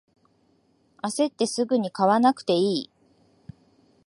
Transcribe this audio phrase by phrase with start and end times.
[1.03, 2.89] あせってすぐに買わなくていい